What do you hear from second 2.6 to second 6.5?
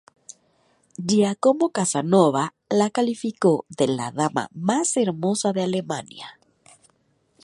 la calificó de "la dama más hermosa de Alemania".